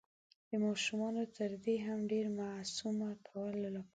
[0.49, 3.89] د ماشومانو تر دې هم ډير معصومه کولو لپاره